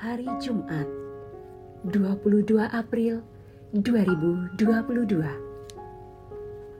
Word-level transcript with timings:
hari 0.00 0.24
Jumat 0.40 0.88
22 1.84 2.56
April 2.56 3.20
2022 3.76 4.56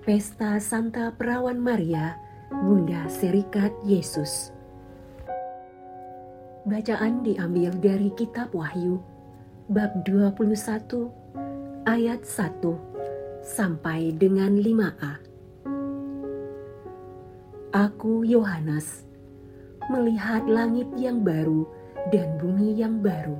Pesta 0.09 0.57
Santa 0.57 1.13
Perawan 1.13 1.61
Maria 1.61 2.17
Bunda 2.49 3.05
Serikat 3.13 3.77
Yesus. 3.85 4.57
Bacaan 6.65 7.21
diambil 7.21 7.77
dari 7.77 8.09
kitab 8.17 8.57
Wahyu 8.57 9.05
bab 9.69 10.01
21 10.09 10.57
ayat 11.85 12.25
1 12.25 13.45
sampai 13.45 14.17
dengan 14.17 14.57
5a 14.57 15.13
Aku 17.77 18.25
Yohanes 18.25 19.05
melihat 19.93 20.49
langit 20.49 20.89
yang 20.97 21.21
baru 21.21 21.69
dan 22.09 22.41
bumi 22.41 22.73
yang 22.81 23.05
baru. 23.05 23.37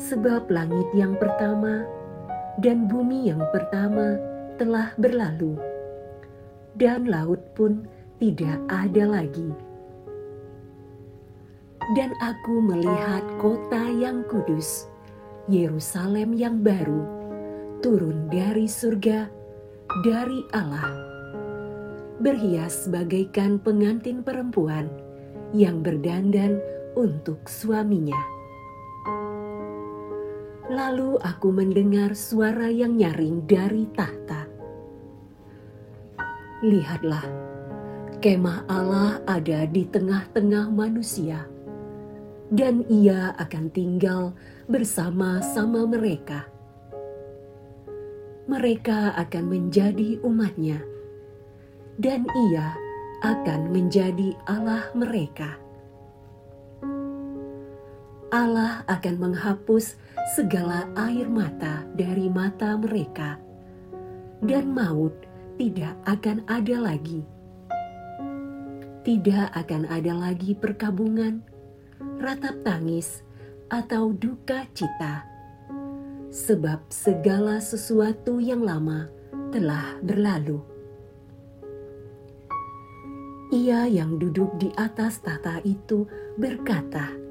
Sebab 0.00 0.48
langit 0.48 0.88
yang 0.96 1.12
pertama 1.20 1.84
dan 2.58 2.88
bumi 2.88 3.28
yang 3.28 3.44
pertama 3.54 4.18
telah 4.58 4.90
berlalu, 4.98 5.54
dan 6.74 7.06
laut 7.06 7.38
pun 7.54 7.86
tidak 8.18 8.58
ada 8.66 9.04
lagi. 9.06 9.50
Dan 11.94 12.12
aku 12.20 12.60
melihat 12.60 13.24
kota 13.40 13.80
yang 13.94 14.26
kudus, 14.26 14.90
Yerusalem 15.48 16.36
yang 16.36 16.60
baru, 16.60 17.06
turun 17.80 18.28
dari 18.28 18.68
surga, 18.68 19.30
dari 20.04 20.40
Allah, 20.52 20.92
berhias 22.20 22.90
bagaikan 22.90 23.56
pengantin 23.62 24.20
perempuan 24.20 24.90
yang 25.56 25.80
berdandan 25.80 26.60
untuk 26.96 27.44
suaminya. 27.50 28.20
Lalu 30.68 31.16
aku 31.24 31.48
mendengar 31.48 32.12
suara 32.12 32.68
yang 32.68 33.00
nyaring 33.00 33.48
dari 33.48 33.88
tahta. 33.96 34.44
Lihatlah, 36.60 37.24
kemah 38.20 38.68
Allah 38.68 39.24
ada 39.24 39.64
di 39.64 39.88
tengah-tengah 39.88 40.68
manusia, 40.68 41.48
dan 42.52 42.84
ia 42.92 43.32
akan 43.40 43.72
tinggal 43.72 44.36
bersama-sama 44.68 45.88
mereka. 45.88 46.44
Mereka 48.44 49.16
akan 49.16 49.44
menjadi 49.48 50.20
umatnya, 50.20 50.84
dan 51.96 52.28
ia 52.50 52.76
akan 53.24 53.72
menjadi 53.72 54.36
Allah 54.44 54.84
mereka. 54.92 55.56
Allah 58.28 58.84
akan 58.92 59.16
menghapus 59.16 59.96
segala 60.36 60.84
air 61.00 61.24
mata 61.32 61.88
dari 61.96 62.28
mata 62.28 62.76
mereka, 62.76 63.40
dan 64.44 64.68
maut 64.68 65.16
tidak 65.56 65.96
akan 66.04 66.44
ada 66.44 66.76
lagi. 66.76 67.24
Tidak 69.00 69.48
akan 69.56 69.88
ada 69.88 70.12
lagi 70.12 70.52
perkabungan, 70.52 71.40
ratap 72.20 72.60
tangis, 72.68 73.24
atau 73.72 74.12
duka 74.12 74.68
cita, 74.76 75.24
sebab 76.28 76.84
segala 76.92 77.64
sesuatu 77.64 78.44
yang 78.44 78.60
lama 78.60 79.08
telah 79.56 79.96
berlalu. 80.04 80.60
Ia 83.48 83.88
yang 83.88 84.20
duduk 84.20 84.60
di 84.60 84.68
atas 84.76 85.24
tahta 85.24 85.64
itu 85.64 86.04
berkata, 86.36 87.27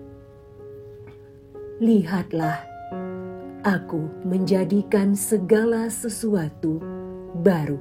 Lihatlah, 1.78 2.66
aku 3.62 4.10
menjadikan 4.26 5.14
segala 5.14 5.94
sesuatu 5.94 6.82
baru. 7.46 7.78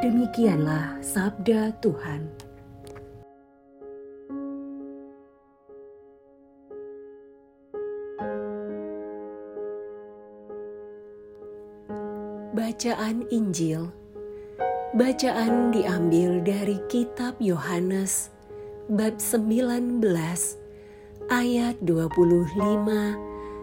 Demikianlah 0.00 1.04
sabda 1.04 1.76
Tuhan. 1.84 2.32
Bacaan 12.56 13.28
Injil 13.28 13.92
Bacaan 14.96 15.76
diambil 15.76 16.40
dari 16.40 16.80
kitab 16.88 17.36
Yohanes 17.36 18.32
bab 18.88 19.20
19 19.20 20.59
ayat 21.30 21.78
25 21.86 22.58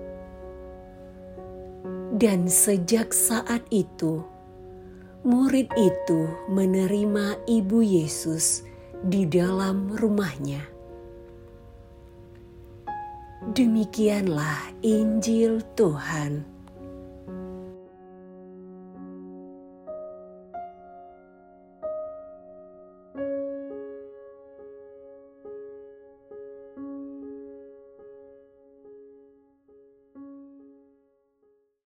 Dan 2.19 2.51
sejak 2.51 3.15
saat 3.15 3.62
itu, 3.71 4.27
murid 5.23 5.71
itu 5.79 6.27
menerima 6.51 7.39
ibu 7.47 7.79
Yesus 7.79 8.67
di 9.06 9.23
dalam 9.23 9.95
rumahnya. 9.95 10.67
Demikianlah 13.55 14.75
Injil 14.83 15.62
Tuhan. 15.79 16.57